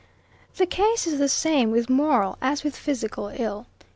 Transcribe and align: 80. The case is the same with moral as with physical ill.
80. 0.53 0.57
The 0.57 0.65
case 0.65 1.05
is 1.05 1.19
the 1.19 1.29
same 1.29 1.69
with 1.69 1.87
moral 1.87 2.35
as 2.41 2.63
with 2.63 2.75
physical 2.75 3.27
ill. 3.35 3.67